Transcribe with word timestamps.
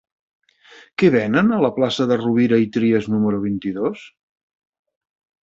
Què 1.01 1.11
venen 1.15 1.53
a 1.57 1.59
la 1.63 1.71
plaça 1.75 2.07
de 2.13 2.17
Rovira 2.23 2.59
i 2.65 2.67
Trias 2.79 3.11
número 3.17 3.43
vint-i-dos? 3.45 4.03